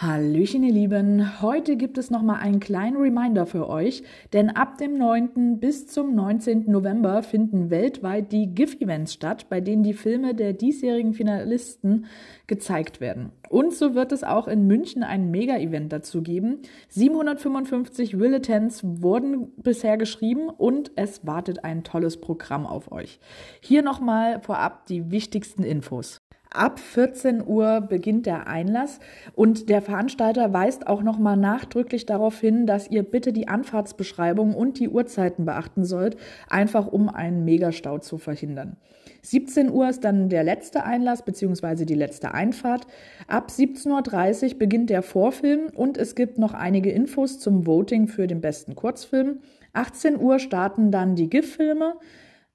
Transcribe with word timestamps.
Hallöchen, 0.00 0.62
ihr 0.62 0.72
Lieben. 0.72 1.42
Heute 1.42 1.76
gibt 1.76 1.98
es 1.98 2.08
nochmal 2.08 2.40
einen 2.40 2.60
kleinen 2.60 2.98
Reminder 2.98 3.46
für 3.46 3.68
euch, 3.68 4.04
denn 4.32 4.50
ab 4.50 4.78
dem 4.78 4.96
9. 4.96 5.58
bis 5.58 5.88
zum 5.88 6.14
19. 6.14 6.70
November 6.70 7.24
finden 7.24 7.68
weltweit 7.70 8.30
die 8.30 8.54
GIF-Events 8.54 9.12
statt, 9.12 9.46
bei 9.48 9.60
denen 9.60 9.82
die 9.82 9.94
Filme 9.94 10.36
der 10.36 10.52
diesjährigen 10.52 11.14
Finalisten 11.14 12.06
gezeigt 12.46 13.00
werden. 13.00 13.32
Und 13.48 13.74
so 13.74 13.96
wird 13.96 14.12
es 14.12 14.22
auch 14.22 14.46
in 14.46 14.68
München 14.68 15.02
ein 15.02 15.32
Mega-Event 15.32 15.92
dazu 15.92 16.22
geben. 16.22 16.58
755 16.90 18.20
Willetens 18.20 18.82
wurden 18.84 19.52
bisher 19.56 19.98
geschrieben 19.98 20.48
und 20.48 20.92
es 20.94 21.26
wartet 21.26 21.64
ein 21.64 21.82
tolles 21.82 22.20
Programm 22.20 22.66
auf 22.66 22.92
euch. 22.92 23.18
Hier 23.60 23.82
nochmal 23.82 24.40
vorab 24.42 24.86
die 24.86 25.10
wichtigsten 25.10 25.64
Infos. 25.64 26.17
Ab 26.50 26.80
14 26.80 27.46
Uhr 27.46 27.82
beginnt 27.82 28.24
der 28.24 28.46
Einlass 28.46 29.00
und 29.34 29.68
der 29.68 29.82
Veranstalter 29.82 30.52
weist 30.52 30.86
auch 30.86 31.02
nochmal 31.02 31.36
nachdrücklich 31.36 32.06
darauf 32.06 32.40
hin, 32.40 32.66
dass 32.66 32.90
ihr 32.90 33.02
bitte 33.02 33.34
die 33.34 33.48
Anfahrtsbeschreibung 33.48 34.54
und 34.54 34.78
die 34.78 34.88
Uhrzeiten 34.88 35.44
beachten 35.44 35.84
sollt, 35.84 36.16
einfach 36.48 36.86
um 36.86 37.10
einen 37.10 37.44
Megastau 37.44 37.98
zu 37.98 38.16
verhindern. 38.16 38.76
17 39.22 39.70
Uhr 39.70 39.90
ist 39.90 40.04
dann 40.04 40.30
der 40.30 40.42
letzte 40.42 40.84
Einlass 40.84 41.22
bzw. 41.22 41.84
die 41.84 41.94
letzte 41.94 42.32
Einfahrt. 42.32 42.86
Ab 43.26 43.50
17.30 43.50 44.52
Uhr 44.52 44.58
beginnt 44.58 44.88
der 44.88 45.02
Vorfilm 45.02 45.68
und 45.74 45.98
es 45.98 46.14
gibt 46.14 46.38
noch 46.38 46.54
einige 46.54 46.90
Infos 46.90 47.38
zum 47.38 47.66
Voting 47.66 48.08
für 48.08 48.26
den 48.26 48.40
besten 48.40 48.74
Kurzfilm. 48.74 49.40
18 49.74 50.18
Uhr 50.18 50.38
starten 50.38 50.90
dann 50.90 51.14
die 51.14 51.28
GIF-Filme. 51.28 51.96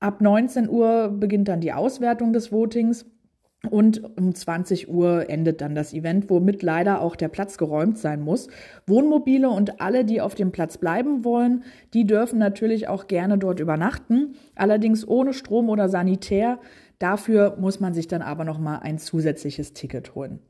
Ab 0.00 0.20
19 0.20 0.68
Uhr 0.68 1.08
beginnt 1.08 1.48
dann 1.48 1.60
die 1.60 1.72
Auswertung 1.72 2.32
des 2.32 2.50
Votings. 2.50 3.06
Und 3.70 4.02
um 4.18 4.34
20 4.34 4.88
Uhr 4.88 5.28
endet 5.28 5.60
dann 5.60 5.74
das 5.74 5.92
Event, 5.92 6.30
womit 6.30 6.62
leider 6.62 7.00
auch 7.00 7.16
der 7.16 7.28
Platz 7.28 7.58
geräumt 7.58 7.98
sein 7.98 8.20
muss. 8.20 8.48
Wohnmobile 8.86 9.48
und 9.48 9.80
alle, 9.80 10.04
die 10.04 10.20
auf 10.20 10.34
dem 10.34 10.52
Platz 10.52 10.78
bleiben 10.78 11.24
wollen, 11.24 11.64
die 11.92 12.06
dürfen 12.06 12.38
natürlich 12.38 12.88
auch 12.88 13.06
gerne 13.06 13.38
dort 13.38 13.60
übernachten, 13.60 14.34
allerdings 14.54 15.06
ohne 15.06 15.32
Strom 15.32 15.68
oder 15.68 15.88
Sanitär. 15.88 16.58
Dafür 16.98 17.56
muss 17.58 17.80
man 17.80 17.94
sich 17.94 18.08
dann 18.08 18.22
aber 18.22 18.44
noch 18.44 18.58
mal 18.58 18.78
ein 18.78 18.98
zusätzliches 18.98 19.72
Ticket 19.72 20.14
holen. 20.14 20.40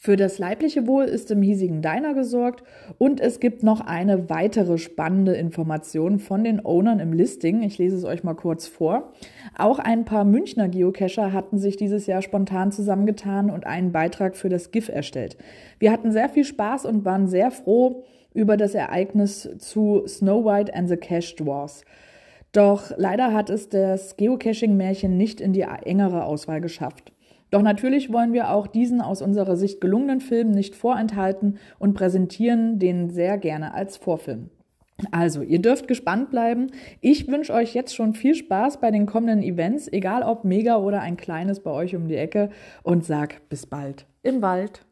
Für 0.00 0.14
das 0.14 0.38
leibliche 0.38 0.86
Wohl 0.86 1.06
ist 1.06 1.32
im 1.32 1.42
hiesigen 1.42 1.82
Diner 1.82 2.14
gesorgt 2.14 2.62
und 2.98 3.20
es 3.20 3.40
gibt 3.40 3.64
noch 3.64 3.80
eine 3.80 4.30
weitere 4.30 4.78
spannende 4.78 5.34
Information 5.34 6.20
von 6.20 6.44
den 6.44 6.64
Ownern 6.64 7.00
im 7.00 7.12
Listing. 7.12 7.62
Ich 7.62 7.78
lese 7.78 7.96
es 7.96 8.04
euch 8.04 8.22
mal 8.22 8.34
kurz 8.34 8.68
vor. 8.68 9.12
Auch 9.58 9.80
ein 9.80 10.04
paar 10.04 10.24
Münchner 10.24 10.68
Geocacher 10.68 11.32
hatten 11.32 11.58
sich 11.58 11.76
dieses 11.76 12.06
Jahr 12.06 12.22
spontan 12.22 12.70
zusammengetan 12.70 13.50
und 13.50 13.66
einen 13.66 13.90
Beitrag 13.90 14.36
für 14.36 14.48
das 14.48 14.70
GIF 14.70 14.88
erstellt. 14.88 15.36
Wir 15.80 15.90
hatten 15.90 16.12
sehr 16.12 16.28
viel 16.28 16.44
Spaß 16.44 16.84
und 16.84 17.04
waren 17.04 17.26
sehr 17.26 17.50
froh 17.50 18.04
über 18.32 18.56
das 18.56 18.76
Ereignis 18.76 19.50
zu 19.58 20.04
Snow 20.06 20.44
White 20.44 20.72
and 20.76 20.88
the 20.88 20.96
Cached 20.96 21.44
Wars. 21.44 21.84
Doch 22.52 22.92
leider 22.96 23.32
hat 23.32 23.50
es 23.50 23.68
das 23.68 24.16
Geocaching-Märchen 24.16 25.16
nicht 25.16 25.40
in 25.40 25.52
die 25.52 25.62
engere 25.62 26.24
Auswahl 26.24 26.60
geschafft. 26.60 27.12
Doch 27.50 27.62
natürlich 27.62 28.12
wollen 28.12 28.32
wir 28.32 28.50
auch 28.50 28.66
diesen 28.66 29.00
aus 29.00 29.22
unserer 29.22 29.56
Sicht 29.56 29.80
gelungenen 29.80 30.20
Film 30.20 30.50
nicht 30.50 30.74
vorenthalten 30.74 31.58
und 31.78 31.94
präsentieren 31.94 32.78
den 32.78 33.10
sehr 33.10 33.38
gerne 33.38 33.74
als 33.74 33.96
Vorfilm. 33.96 34.50
Also, 35.12 35.42
ihr 35.42 35.62
dürft 35.62 35.86
gespannt 35.86 36.30
bleiben. 36.30 36.72
Ich 37.00 37.28
wünsche 37.28 37.52
euch 37.52 37.72
jetzt 37.72 37.94
schon 37.94 38.14
viel 38.14 38.34
Spaß 38.34 38.80
bei 38.80 38.90
den 38.90 39.06
kommenden 39.06 39.42
Events, 39.42 39.86
egal 39.86 40.24
ob 40.24 40.44
mega 40.44 40.76
oder 40.76 41.00
ein 41.00 41.16
kleines 41.16 41.60
bei 41.60 41.70
euch 41.70 41.94
um 41.94 42.08
die 42.08 42.16
Ecke 42.16 42.50
und 42.82 43.04
sag 43.04 43.48
bis 43.48 43.66
bald 43.66 44.06
im 44.22 44.42
Wald. 44.42 44.84